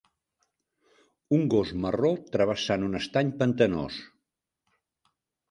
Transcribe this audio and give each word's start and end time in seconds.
Un 1.37 1.43
gos 1.55 1.73
marró 1.83 2.11
travessant 2.37 2.87
un 2.89 3.01
estany 3.01 3.31
pantanós. 3.43 4.01